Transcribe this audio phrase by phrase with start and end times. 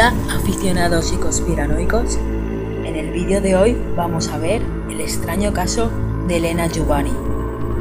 [0.00, 5.90] Hola aficionados y conspiranoicos, en el vídeo de hoy vamos a ver el extraño caso
[6.26, 7.12] de Elena Giovanni,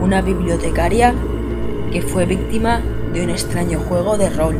[0.01, 1.15] una bibliotecaria
[1.93, 2.81] que fue víctima
[3.13, 4.59] de un extraño juego de rol.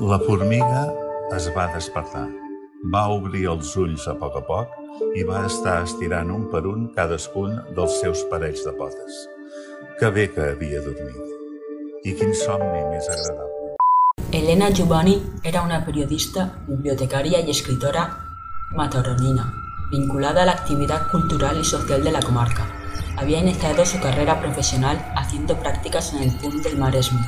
[0.00, 0.94] La formiga
[1.36, 2.47] es va despertar.
[2.92, 6.86] Va obrir els ulls a poc a poc i va estar estirant un per un
[6.94, 9.18] cadascun dels seus parells de potes.
[10.00, 11.34] Que bé que havia dormit.
[12.08, 13.76] I quin somni més agradable.
[14.38, 18.06] Elena Giovanni era una periodista, bibliotecaria y escritora
[18.74, 19.52] mataronina,
[19.90, 22.66] vinculada a la actividad cultural y social de la comarca.
[23.18, 27.20] Había iniciado su carrera profesional haciendo prácticas en el PUN del Maresme,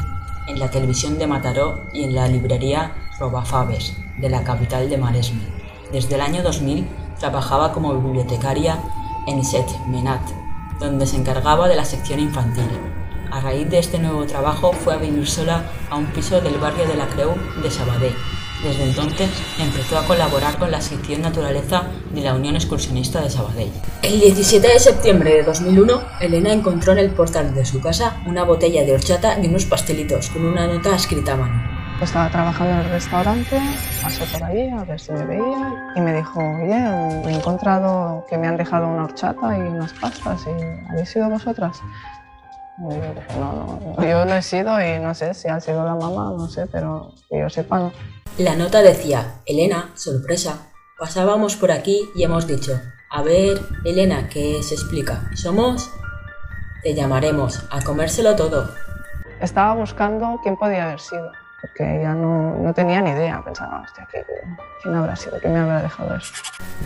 [0.51, 5.43] en la televisión de Mataró y en la librería Robafabes de la capital de Maresme.
[5.93, 6.87] Desde el año 2000
[7.19, 8.79] trabajaba como bibliotecaria
[9.27, 10.23] en Set Menat,
[10.81, 12.69] donde se encargaba de la sección infantil.
[13.31, 16.87] A raíz de este nuevo trabajo fue a vivir sola a un piso del barrio
[16.87, 18.17] de la Creu de Sabadell.
[18.63, 23.73] Desde entonces empezó a colaborar con la sección Naturaleza de la Unión Excursionista de Sabadell.
[24.03, 28.45] El 17 de septiembre de 2001, Elena encontró en el portal de su casa una
[28.45, 31.81] botella de horchata y unos pastelitos con una nota escrita a mano.
[32.03, 33.61] Estaba trabajando en el restaurante,
[34.03, 38.37] pasé por ahí a ver si me veía y me dijo, oye, he encontrado que
[38.37, 41.81] me han dejado una horchata y unas pastas y ¿habéis sido vosotras?
[42.79, 45.85] Y yo dije, no, no, yo no he sido y no sé si ha sido
[45.85, 47.93] la mamá, no sé, pero que yo sepa no.
[48.41, 54.63] La nota decía, Elena, sorpresa, pasábamos por aquí y hemos dicho, a ver, Elena, ¿qué
[54.63, 55.31] se explica?
[55.35, 55.91] ¿Somos?
[56.83, 58.71] Te llamaremos, a comérselo todo.
[59.43, 61.31] Estaba buscando quién podía haber sido
[61.61, 63.43] porque ella no, no tenía ni idea.
[63.45, 64.25] Pensaba, hostia, ¿qué,
[64.83, 65.39] ¿quién habrá sido?
[65.39, 66.33] ¿Quién me habrá dejado eso?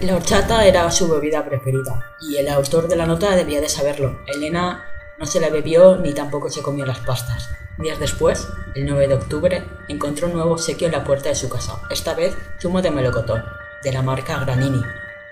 [0.01, 4.19] La horchata era su bebida preferida y el autor de la nota debía de saberlo.
[4.27, 4.83] Elena
[5.19, 7.49] no se la bebió ni tampoco se comió las pastas.
[7.79, 11.49] Días después, el 9 de octubre, encontró un nuevo obsequio en la puerta de su
[11.49, 13.43] casa, esta vez zumo de melocotón,
[13.83, 14.83] de la marca Granini,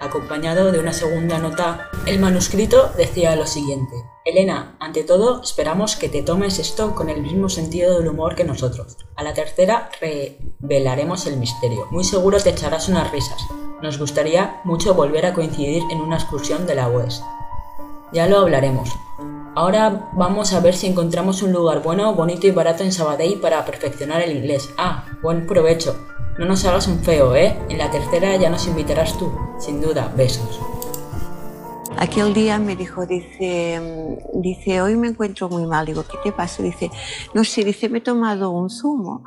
[0.00, 1.88] acompañado de una segunda nota.
[2.06, 3.94] El manuscrito decía lo siguiente.
[4.24, 8.44] Elena, ante todo, esperamos que te tomes esto con el mismo sentido del humor que
[8.44, 8.96] nosotros.
[9.16, 11.86] A la tercera revelaremos el misterio.
[11.90, 13.40] Muy seguro te echarás unas risas.
[13.82, 17.22] Nos gustaría mucho volver a coincidir en una excursión de la UES.
[18.12, 18.90] Ya lo hablaremos.
[19.54, 23.62] Ahora vamos a ver si encontramos un lugar bueno, bonito y barato en Sabadell para
[23.66, 24.70] perfeccionar el inglés.
[24.78, 25.94] Ah, buen provecho.
[26.38, 27.54] No nos hagas un feo, ¿eh?
[27.68, 29.30] En la tercera ya nos invitarás tú.
[29.58, 30.58] Sin duda, besos.
[31.98, 35.84] Aquel día me dijo, dice, dice, hoy me encuentro muy mal.
[35.84, 36.62] Digo, ¿qué te pasa?
[36.62, 36.90] Dice,
[37.34, 39.24] no sé, dice, me he tomado un zumo.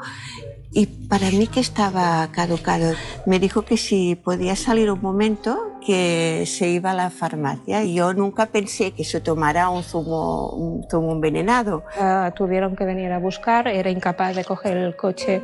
[0.78, 6.44] Y para mí que estaba caducado, me dijo que si podía salir un momento, que
[6.46, 7.81] se iba a la farmacia.
[7.86, 11.85] Y yo nunca pensé que se tomara un zumo, un zumo envenenado.
[11.97, 15.41] Uh, tuvieron que venir a buscar, era incapaz de coger el coche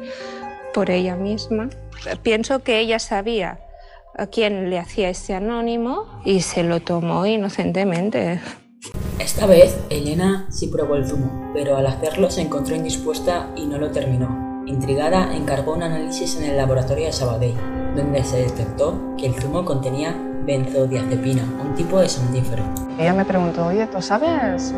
[0.73, 1.69] por ella misma.
[2.23, 3.61] Pienso que ella sabía
[4.17, 8.41] a quién le hacía este anónimo y se lo tomó inocentemente.
[9.17, 13.77] Esta vez Elena sí probó el zumo, pero al hacerlo se encontró indispuesta y no
[13.77, 14.40] lo terminó.
[14.71, 17.57] Intrigada, encargó un análisis en el laboratorio de Sabadell,
[17.93, 20.15] donde se detectó que el zumo contenía
[20.45, 22.63] benzodiazepina, un tipo de somnífero.
[22.97, 24.73] Ella me preguntó, oye, ¿tú sabes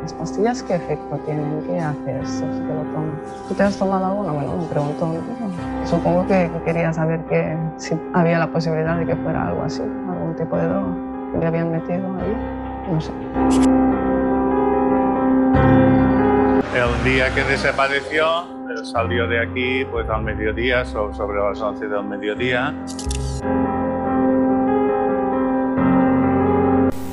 [0.00, 1.64] las pastillas qué efecto tienen?
[1.66, 3.48] ¿Qué haces si te lo tomas?
[3.48, 4.32] ¿Tú te has tomado alguna?
[4.32, 5.14] Bueno, me preguntó.
[5.84, 10.36] Supongo que quería saber que si había la posibilidad de que fuera algo así, algún
[10.36, 10.94] tipo de droga
[11.32, 12.36] que le habían metido ahí.
[12.88, 13.10] No sé.
[16.72, 18.24] El día que desapareció,
[18.84, 22.74] salió de aquí pues al mediodía, sobre las 11 del mediodía.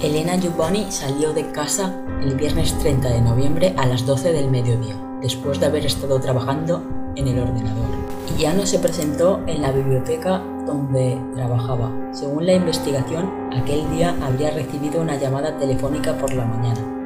[0.01, 4.95] Elena Giovanni salió de casa el viernes 30 de noviembre a las 12 del mediodía,
[5.21, 6.83] después de haber estado trabajando
[7.15, 7.89] en el ordenador.
[8.33, 11.91] Y ya no se presentó en la biblioteca donde trabajaba.
[12.11, 17.00] Según la investigación, aquel día habría recibido una llamada telefónica por la mañana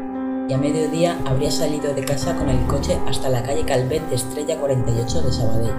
[0.47, 4.15] y a mediodía habría salido de casa con el coche hasta la calle Calvet de
[4.15, 5.73] Estrella 48 de Sabadell.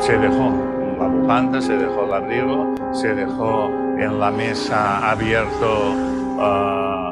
[0.00, 0.52] Se dejó
[0.98, 5.92] la bufanda, se dejó el abrigo, se dejó en la mesa abierto
[6.36, 7.03] uh,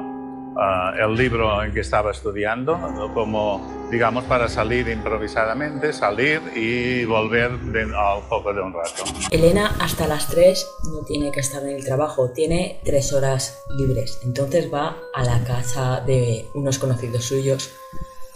[0.54, 2.78] uh, el libro en que estaba estudiando,
[3.14, 9.04] como digamos para salir improvisadamente, salir y volver de, al poco de un rato.
[9.31, 14.20] Elena hasta las 3 no tiene que estar en el trabajo, tiene 3 horas libres,
[14.25, 17.72] entonces va a la casa de unos conocidos suyos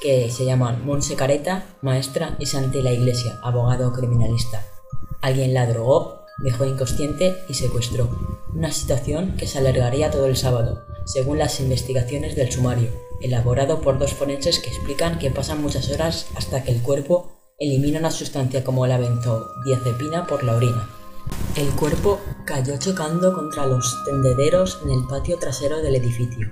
[0.01, 4.63] que se llaman Monse Careta, maestra, y Santi La Iglesia, abogado criminalista.
[5.23, 8.09] Alguien la drogó dejó inconsciente y secuestró,
[8.55, 12.91] una situación que se alargaría todo el sábado, según las investigaciones del sumario,
[13.23, 18.01] elaborado por dos forenses que explican que pasan muchas horas hasta que el cuerpo elimina
[18.01, 20.91] una sustancia como la benzodiazepina por la orina.
[21.57, 26.51] El cuerpo cayó chocando contra los tendederos en el patio trasero del edificio.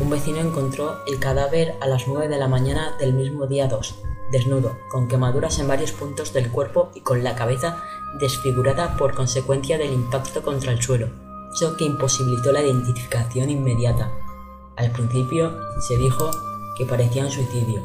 [0.00, 3.94] Un vecino encontró el cadáver a las 9 de la mañana del mismo día 2,
[4.30, 7.82] desnudo, con quemaduras en varios puntos del cuerpo y con la cabeza
[8.20, 14.10] desfigurada por consecuencia del impacto contra el suelo, eso que imposibilitó la identificación inmediata.
[14.76, 15.52] Al principio
[15.86, 16.30] se dijo
[16.78, 17.82] que parecía un suicidio.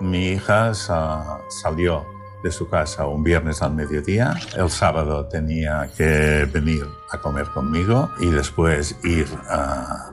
[0.00, 2.04] Mi hija sa- salió
[2.42, 4.34] de su casa un viernes al mediodía.
[4.56, 10.10] El sábado tenía que venir a comer conmigo y después ir a,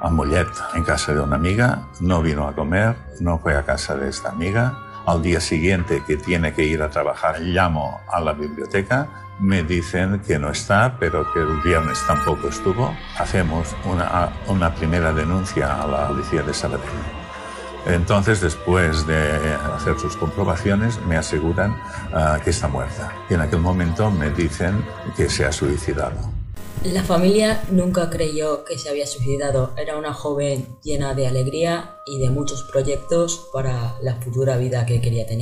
[0.00, 1.88] a Mollet en casa de una amiga.
[2.00, 4.76] No vino a comer, no fue a casa de esta amiga.
[5.06, 9.08] Al día siguiente que tiene que ir a trabajar, llamo a la biblioteca.
[9.40, 12.96] Me dicen que no está, pero que el viernes tampoco estuvo.
[13.18, 17.22] Hacemos una, una primera denuncia a la policía de Sabadell.
[17.86, 19.32] Entonces, después de
[19.74, 21.76] hacer sus comprobaciones, me aseguran
[22.14, 23.12] ah, que está muerta.
[23.28, 24.84] Y en aquel momento me dicen
[25.16, 26.41] que se ha suicidado.
[26.84, 29.70] La familia nunca creyó que se había suicidado.
[29.76, 35.00] Era una joven llena de alegría y de muchos proyectos para la futura vida que
[35.00, 35.41] quería tener.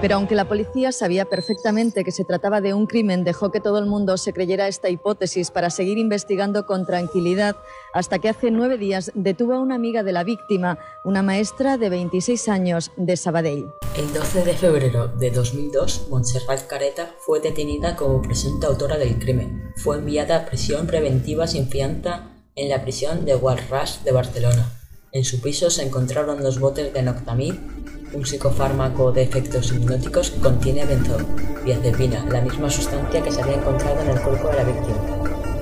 [0.00, 3.80] Pero aunque la policía sabía perfectamente que se trataba de un crimen, dejó que todo
[3.80, 7.56] el mundo se creyera esta hipótesis para seguir investigando con tranquilidad
[7.92, 11.88] hasta que hace nueve días detuvo a una amiga de la víctima, una maestra de
[11.88, 13.66] 26 años de Sabadell.
[13.96, 19.72] El 12 de febrero de 2002, Montserrat Careta fue detenida como presunta autora del crimen.
[19.74, 24.78] Fue enviada a prisión preventiva sin fianza en la prisión de Guarras de Barcelona.
[25.10, 27.54] En su piso se encontraron dos botes de Noctamid,
[28.12, 34.08] un psicofármaco de efectos hipnóticos contiene benzodiazepina, la misma sustancia que se había encontrado en
[34.10, 34.98] el cuerpo de la víctima.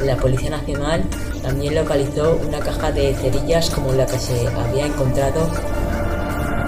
[0.05, 1.05] La Policía Nacional
[1.43, 5.49] también localizó una caja de cerillas como la que se había encontrado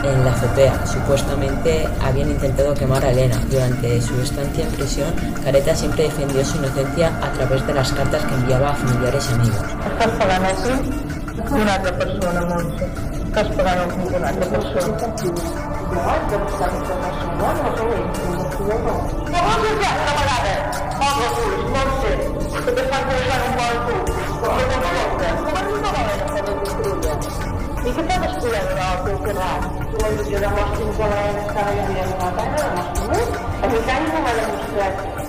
[0.02, 0.86] en la azotea.
[0.86, 3.36] Supuestamente habían intentado quemar a Elena.
[3.50, 5.12] Durante su estancia en prisión,
[5.44, 9.34] Careta siempre defendió su inocencia a través de las cartas que enviaba a familiares y
[9.34, 9.58] amigos.
[13.32, 15.18] Del.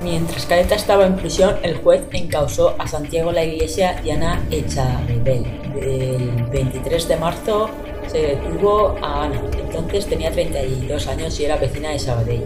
[0.02, 5.46] Mientras Careta estaba en prisión, el juez encausó a Santiago la Iglesia y Ana Echarribel.
[5.82, 7.70] El 23 de marzo
[8.12, 9.42] se detuvo a Ana.
[9.58, 12.46] Entonces tenía 32 años y era vecina de Sabadell.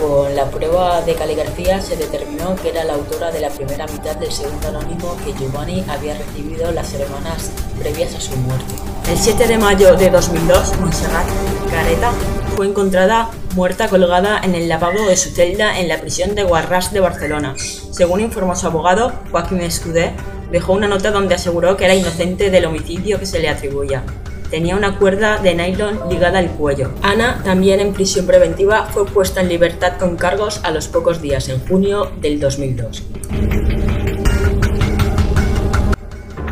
[0.00, 4.16] Con la prueba de caligrafía se determinó que era la autora de la primera mitad
[4.16, 8.74] del segundo anónimo que Giovanni había recibido las semanas previas a su muerte.
[9.10, 11.26] El 7 de mayo de 2002, Montserrat
[11.70, 12.12] Careta
[12.56, 16.92] fue encontrada muerta colgada en el lavabo de su celda en la prisión de Guarras
[16.92, 17.54] de Barcelona.
[17.90, 20.14] Según informó su abogado, Joaquín Escudé,
[20.50, 24.02] dejó una nota donde aseguró que era inocente del homicidio que se le atribuía.
[24.50, 26.90] Tenía una cuerda de nylon ligada al cuello.
[27.02, 31.48] Ana, también en prisión preventiva, fue puesta en libertad con cargos a los pocos días,
[31.48, 33.04] en junio del 2002.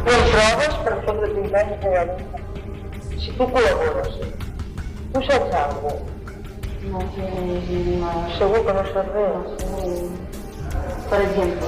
[0.07, 2.23] Les proves per fotre pintats reals.
[3.19, 4.14] Si tu col·labores,
[5.12, 6.19] tu saps alguna cosa?
[6.90, 7.26] No sé
[7.67, 8.31] dir mai.
[8.38, 9.49] Segur que no saps res.
[11.11, 11.67] Per exemple,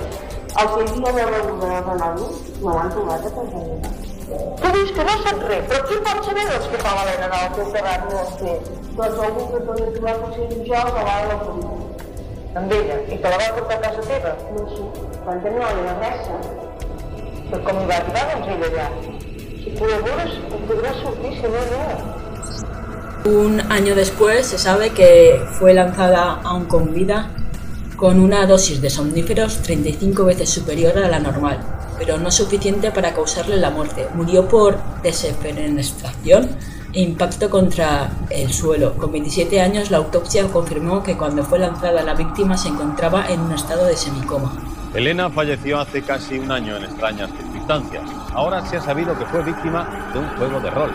[0.60, 2.30] el que havia de de nano
[2.62, 3.99] me l'han trobat a casa
[4.30, 4.54] meva.
[4.62, 7.34] Tu dius que no saps res, però qui pot saber doncs què fa l'Helena en
[7.38, 8.70] el teu terrat no has fet?
[9.00, 11.80] Doncs algú que podia trobar potser un jo que va a la policia.
[12.60, 14.36] Amb ella, i te la va portar a casa teva.
[14.54, 14.86] No sé,
[15.24, 16.38] quan tenia la meva adreça.
[17.50, 18.88] Però com hi va arribar, doncs ella allà?
[19.60, 21.84] Si col·labores, ho podràs sortir, si no, no.
[23.30, 27.30] Un año después se sabe que fue lanzada aún con vida
[28.00, 31.60] con una dosis de somníferos 35 veces superior a la normal,
[32.00, 34.08] pero no suficiente para causarle la muerte.
[34.14, 36.48] Murió por desefenestración
[36.94, 38.94] e impacto contra el suelo.
[38.94, 43.40] Con 27 años, la autopsia confirmó que cuando fue lanzada la víctima se encontraba en
[43.40, 44.50] un estado de semicoma.
[44.94, 48.02] Elena falleció hace casi un año en extrañas circunstancias.
[48.32, 50.90] Ahora se ha sabido que fue víctima de un juego de rol.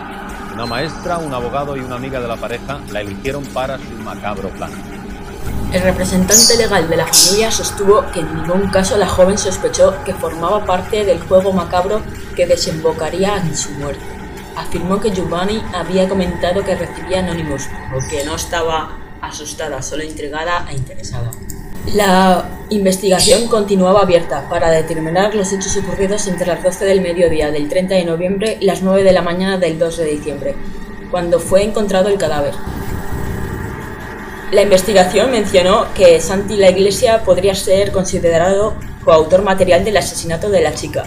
[0.56, 4.50] Una maestra, un abogado y una amiga de la pareja la eligieron para su macabro
[4.50, 4.72] plan.
[5.76, 10.14] El representante legal de la familia sostuvo que en ningún caso la joven sospechó que
[10.14, 12.02] formaba parte del juego macabro
[12.34, 14.06] que desembocaría en su muerte.
[14.56, 20.66] Afirmó que Giovanni había comentado que recibía Anonymous, o que no estaba asustada, solo intrigada
[20.72, 21.30] e interesada.
[21.94, 27.68] La investigación continuaba abierta para determinar los hechos ocurridos entre las 12 del mediodía del
[27.68, 30.56] 30 de noviembre y las 9 de la mañana del 2 de diciembre,
[31.12, 32.54] cuando fue encontrado el cadáver.
[34.56, 40.62] La investigación mencionó que Santi La Iglesia podría ser considerado coautor material del asesinato de
[40.62, 41.04] la chica,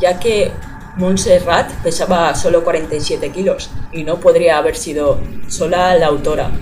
[0.00, 0.52] ya que
[0.98, 6.52] Montserrat pesaba solo 47 kilos y no podría haber sido sola la autora.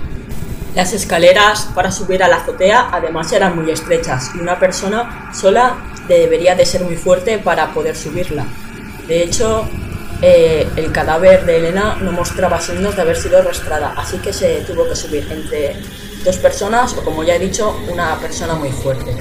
[0.75, 5.77] Las escaleras para subir a la azotea además eran muy estrechas y una persona sola
[6.09, 8.47] debería de ser muy fuerte para poder subirla.
[9.07, 9.69] De hecho,
[10.23, 14.61] eh, el cadáver de Elena no mostraba signos de haber sido arrastrada, así que se
[14.63, 15.77] tuvo que subir entre
[16.25, 19.13] dos personas o, como ya he dicho, una persona muy fuerte.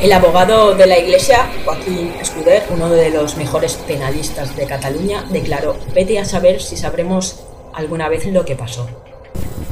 [0.00, 5.76] El abogado de la Iglesia, Joaquín Escuder, uno de los mejores penalistas de Cataluña, declaró,
[5.94, 8.88] vete a saber si sabremos alguna vez lo que pasó.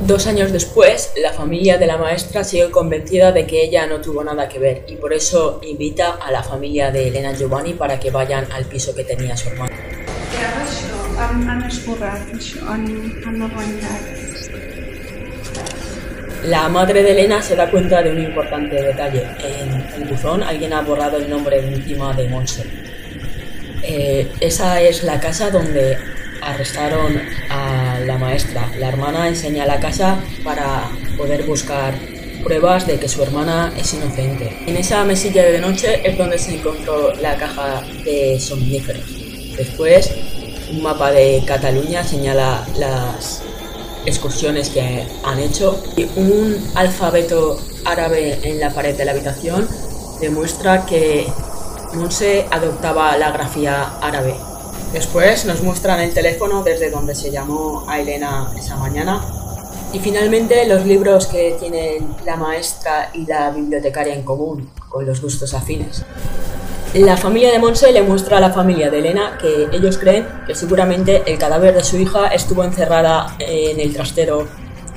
[0.07, 4.25] Dos años después, la familia de la maestra sigue convencida de que ella no tuvo
[4.25, 8.11] nada que ver y por eso invita a la familia de Elena Giovanni para que
[8.11, 9.75] vayan al piso que tenía su hermano.
[16.45, 19.27] La madre de Elena se da cuenta de un importante detalle.
[19.45, 22.65] En el buzón alguien ha borrado el nombre encima de Monse.
[23.83, 25.99] Eh, esa es la casa donde
[26.41, 27.21] arrestaron
[27.51, 28.71] a la maestra.
[28.79, 31.95] La hermana enseña la casa para poder buscar
[32.43, 34.57] pruebas de que su hermana es inocente.
[34.67, 39.05] En esa mesilla de noche es donde se encontró la caja de somníferos.
[39.57, 40.11] Después,
[40.71, 43.43] un mapa de Cataluña señala las
[44.11, 49.67] excursiones que han hecho y un alfabeto árabe en la pared de la habitación
[50.21, 51.27] demuestra que
[51.95, 54.35] Monse adoptaba la grafía árabe.
[54.93, 59.25] Después nos muestran el teléfono desde donde se llamó a Elena esa mañana.
[59.93, 65.21] Y finalmente los libros que tienen la maestra y la bibliotecaria en común, con los
[65.21, 66.05] gustos afines.
[66.95, 70.57] La familia de Monse le muestra a la familia de Elena que ellos creen que
[70.57, 74.49] seguramente el cadáver de su hija estuvo encerrada en el trastero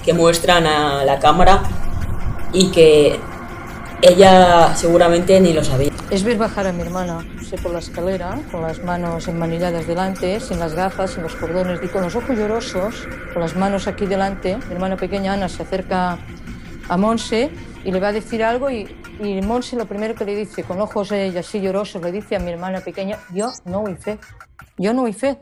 [0.04, 1.62] que muestran a la cámara
[2.52, 3.20] y que
[4.02, 5.92] ella seguramente ni lo sabía.
[6.10, 7.20] Es ver bajar a mi hermana,
[7.62, 11.88] por la escalera, con las manos enmanilladas delante, sin las gafas, sin los cordones, y
[11.88, 14.58] con los ojos llorosos, con las manos aquí delante.
[14.68, 16.18] Mi hermana pequeña Ana se acerca
[16.90, 17.52] a Monse
[17.84, 18.88] y le va a decir algo y,
[19.20, 22.40] y Monse lo primero que le dice, con ojos ella así llorosos, le dice a
[22.40, 24.20] mi hermana pequeña, yo no fe,
[24.78, 25.40] yo no fe.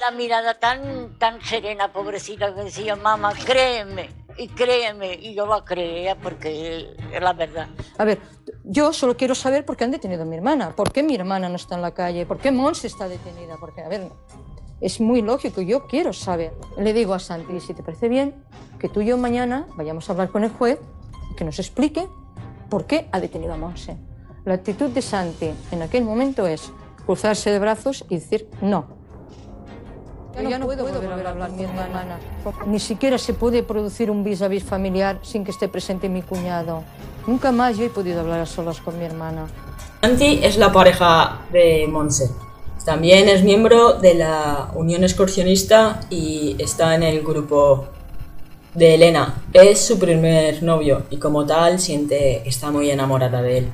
[0.00, 5.64] La mirada tan, tan serena, pobrecita, que decía, mamá, créeme, y créeme, y yo la
[5.64, 7.68] creía porque es la verdad.
[7.96, 8.20] A ver,
[8.64, 11.48] yo solo quiero saber por qué han detenido a mi hermana, por qué mi hermana
[11.48, 14.10] no está en la calle, por qué Monse está detenida, porque, a ver,
[14.80, 16.52] es muy lógico, yo quiero saber.
[16.76, 18.44] Le digo a Santi, si te parece bien,
[18.78, 20.78] que tú y yo mañana vayamos a hablar con el juez,
[21.36, 22.06] que nos explique
[22.68, 23.96] por qué ha detenido a Monse.
[24.44, 26.70] La actitud de Santi en aquel momento es
[27.04, 28.86] cruzarse de brazos y decir no.
[30.40, 32.18] Yo ya no puedo, volver a hablar con mi hermana.
[32.66, 36.22] Ni siquiera se puede producir un vis a vis familiar sin que esté presente mi
[36.22, 36.84] cuñado.
[37.26, 39.46] Nunca más yo he podido hablar a solas con mi hermana.
[40.00, 42.30] Santi es la pareja de Monse.
[42.84, 47.88] También es miembro de la Unión Excursionista y está en el grupo
[48.74, 49.42] de Elena.
[49.52, 53.68] Es su primer novio y como tal siente está muy enamorada de él.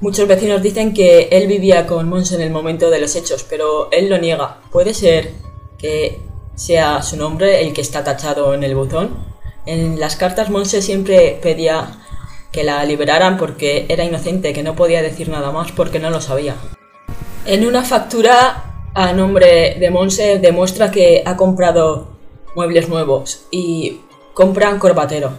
[0.00, 3.88] Muchos vecinos dicen que él vivía con Monse en el momento de los hechos, pero
[3.92, 4.58] él lo niega.
[4.72, 5.30] ¿Puede ser
[5.78, 6.18] que
[6.56, 9.10] sea su nombre el que está tachado en el buzón?
[9.64, 12.00] En las cartas Monse siempre pedía
[12.50, 16.20] que la liberaran porque era inocente, que no podía decir nada más porque no lo
[16.20, 16.56] sabía.
[17.46, 22.11] En una factura a nombre de Monse demuestra que ha comprado
[22.54, 24.00] muebles nuevos y
[24.34, 25.30] compran corbatero.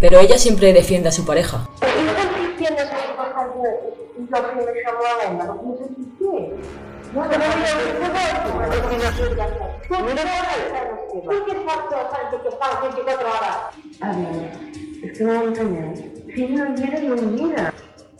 [0.00, 1.68] Pero ella siempre defiende a su pareja.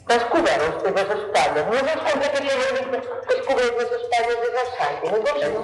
[0.09, 1.65] Cobert les teves espatlles.
[1.69, 5.07] No has escoltat que li cobert les espatlles de los Santi.
[5.13, 5.59] No vols.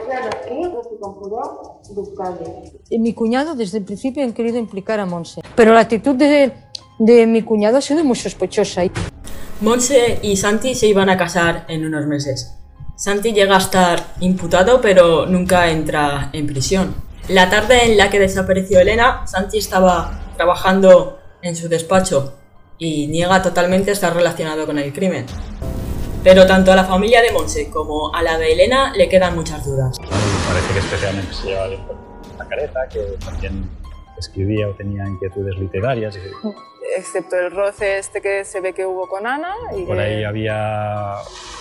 [2.91, 5.41] Y Mi cuñado desde el principio han querido implicar a Monse.
[5.55, 6.53] Pero la actitud de,
[6.99, 8.83] de mi cuñado ha sido muy sospechosa.
[9.61, 12.55] Monse y Santi se iban a casar en unos meses.
[12.97, 16.95] Santi llega a estar imputado, pero nunca entra en prisión.
[17.29, 22.35] La tarde en la que desapareció Elena, Santi estaba trabajando en su despacho
[22.79, 25.27] y niega totalmente estar relacionado con el crimen.
[26.23, 29.65] Pero tanto a la familia de Monse como a la de Elena le quedan muchas
[29.65, 29.99] dudas.
[30.01, 31.55] Parece que especialmente se
[31.87, 33.69] con la careta, que también
[34.29, 36.17] escribía o tenía inquietudes literarias.
[36.97, 39.55] excepto el roce este que se ve que hubo con Ana.
[39.77, 41.15] Y Por que- ahí había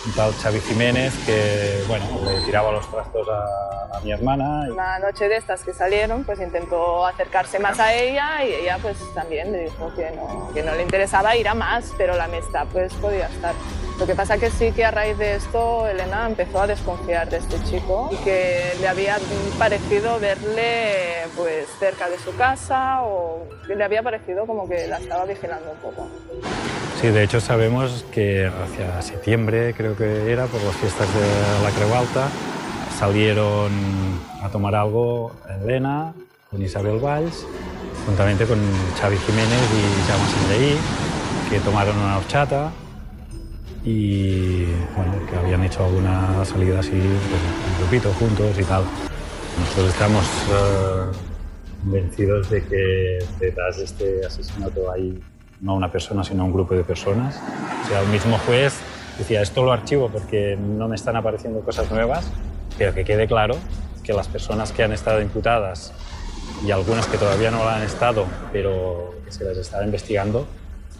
[0.05, 4.65] un tal Xavi Jiménez que, bueno, le tiraba los trastos a, a mi hermana.
[4.67, 8.77] y- Una noche de estas que salieron, pues intentó acercarse más a ella y ella
[8.81, 12.25] pues también le dijo que no, que no le interesaba ir a más, pero la
[12.25, 13.53] amistad pues podía estar.
[13.99, 17.37] Lo que pasa que sí que a raíz de esto Elena empezó a desconfiar de
[17.37, 19.17] este chico y que le había
[19.59, 22.52] parecido verle pues cerca de su casa
[23.01, 26.07] o que le había parecido como que la estaba vigilando un poco.
[26.99, 31.71] Sí, de hecho sabemos que hacia septiembre, creo que era, por las fiestas de la
[31.71, 32.27] Creu Alta,
[32.97, 33.71] salieron
[34.41, 35.31] a tomar algo
[35.61, 36.13] Elena
[36.49, 37.45] con Isabel Valls,
[38.05, 38.59] juntamente con
[38.99, 40.77] Xavi Jiménez y Jaume Sandeí,
[41.49, 42.71] que tomaron una horchata
[43.83, 48.83] y bueno, que habían hecho alguna salida así, pues, en grupito, juntos y tal.
[49.59, 51.32] Nosotros estamos eh,
[51.83, 55.19] convencidos de que detrás de este asesinato hay
[55.61, 57.39] no una persona, sino un grupo de personas.
[57.85, 58.79] O sea, el mismo juez
[59.17, 62.29] decía, esto lo archivo porque no me están apareciendo cosas nuevas,
[62.77, 63.55] pero que quede claro
[64.03, 65.93] que las personas que han estado imputadas
[66.65, 70.45] y algunas que todavía no lo han estado, pero que se las está investigando,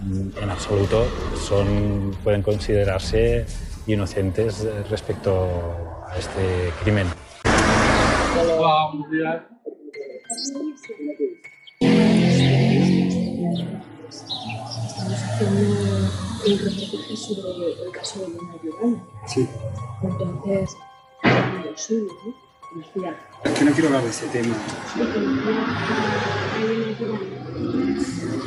[0.01, 1.05] mm, en absoluto
[1.37, 3.45] son, pueden considerarse
[3.87, 5.49] inocentes eh, respecto
[6.07, 7.07] a este crimen.
[8.23, 9.52] haciendo
[10.33, 11.41] de.
[19.27, 19.47] Sí,
[20.01, 20.77] Entonces,
[22.25, 22.35] ¿no?
[23.65, 24.55] No quiero hablar de ese tema.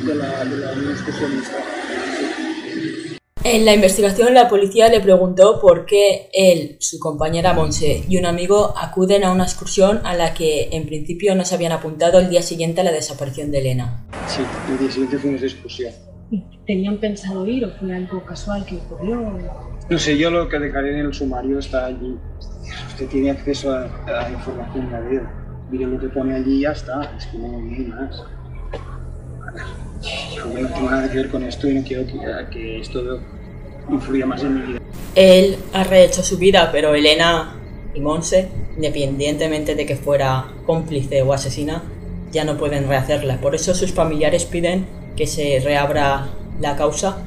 [0.05, 1.76] De la, de la Excursionista.
[3.49, 8.25] En la investigación, la policía le preguntó por qué él, su compañera Monse y un
[8.25, 12.29] amigo acuden a una excursión a la que en principio no se habían apuntado el
[12.29, 14.05] día siguiente a la desaparición de Elena.
[14.27, 15.93] Sí, el día siguiente fuimos de excursión.
[16.65, 19.39] ¿tenían pensado ir o fue algo casual que ocurrió?
[19.89, 22.17] No sé, yo lo que declaré en el sumario está allí.
[22.89, 25.21] Usted tiene acceso a, la información de él.
[25.71, 27.15] Mire lo que pone allí y ya está.
[27.17, 28.23] Es que no no hay más.
[30.35, 32.19] Yo no tengo nada que ver con esto y no quiero que,
[32.51, 33.21] que esto
[33.89, 34.79] influya más en mi vida.
[35.15, 37.55] Él ha rehecho su vida, pero Elena
[37.93, 41.83] y Monse, independientemente de que fuera cómplice o asesina,
[42.31, 43.41] ya no pueden rehacerla.
[43.41, 46.27] Por eso sus familiares piden que se reabra
[46.59, 47.17] la causa.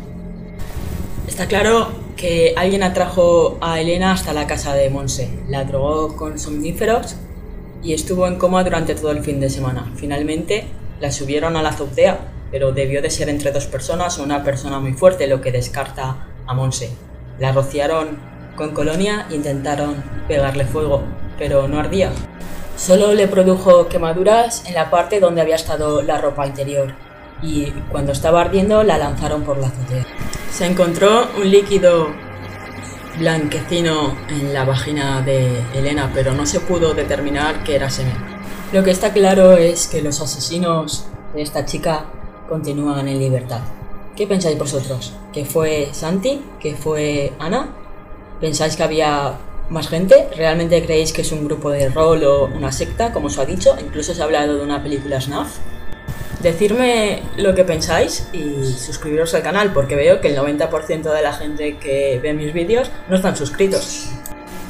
[1.26, 6.38] Está claro que alguien atrajo a Elena hasta la casa de Monse, la drogó con
[6.38, 7.16] somníferos
[7.82, 9.90] y estuvo en coma durante todo el fin de semana.
[9.96, 10.64] Finalmente
[11.00, 12.20] la subieron a la azotea,
[12.50, 16.26] pero debió de ser entre dos personas o una persona muy fuerte, lo que descarta
[16.50, 16.90] a Monse.
[17.38, 18.18] La rociaron
[18.56, 21.02] con colonia e intentaron pegarle fuego,
[21.38, 22.10] pero no ardía.
[22.76, 26.94] Solo le produjo quemaduras en la parte donde había estado la ropa interior
[27.42, 30.04] y cuando estaba ardiendo la lanzaron por la azotea.
[30.50, 32.08] Se encontró un líquido
[33.18, 38.16] blanquecino en la vagina de Elena, pero no se pudo determinar que era semen.
[38.72, 42.06] Lo que está claro es que los asesinos de esta chica
[42.48, 43.60] continúan en libertad.
[44.16, 45.14] ¿Qué pensáis vosotros?
[45.32, 46.42] ¿Que fue Santi?
[46.58, 47.68] ¿Que fue Ana?
[48.40, 49.34] ¿Pensáis que había
[49.68, 50.28] más gente?
[50.36, 53.76] ¿Realmente creéis que es un grupo de rol o una secta, como se ha dicho?
[53.80, 55.58] Incluso se ha hablado de una película snuff.
[56.42, 61.34] Decidme lo que pensáis y suscribiros al canal porque veo que el 90% de la
[61.34, 64.08] gente que ve mis vídeos no están suscritos.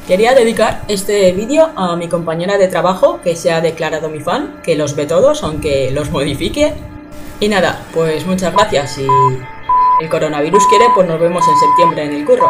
[0.05, 4.59] Quería dedicar este vídeo a mi compañera de trabajo que se ha declarado mi fan,
[4.63, 6.73] que los ve todos aunque los modifique.
[7.39, 8.95] Y nada, pues muchas gracias.
[8.95, 9.07] Si
[9.99, 12.49] el coronavirus quiere, pues nos vemos en septiembre en el curro.